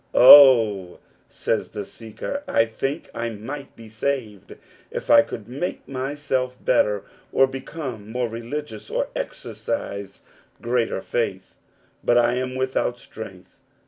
"Oh, 0.15 0.97
says 1.29 1.69
the 1.69 1.85
seeker," 1.85 2.41
I 2.61 2.65
think 2.65 3.11
I 3.13 3.29
might 3.29 3.75
be 3.75 3.87
saved 3.87 4.55
if 4.89 5.11
I 5.11 5.21
could 5.21 5.47
make 5.47 5.87
myself 5.87 6.57
better, 6.65 7.03
or 7.31 7.45
become 7.45 8.11
more 8.11 8.27
religious, 8.27 8.89
or 8.89 9.09
exercise 9.15 10.23
greater 10.59 11.03
faith; 11.03 11.59
but 12.03 12.17
I 12.17 12.33
am 12.33 12.55
without 12.55 12.97
strength. 12.97 13.59